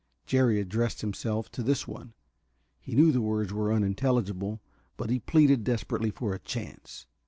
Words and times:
Jerry 0.25 0.59
addressed 0.59 1.01
himself 1.01 1.51
to 1.51 1.61
this 1.61 1.87
one. 1.87 2.13
He 2.79 2.95
knew 2.95 3.11
the 3.11 3.21
words 3.21 3.53
were 3.53 3.71
unintelligible, 3.71 4.59
but 4.97 5.11
he 5.11 5.19
pleaded 5.19 5.63
desperately 5.63 6.09
for 6.09 6.33
a 6.33 6.39
chance. 6.39 7.05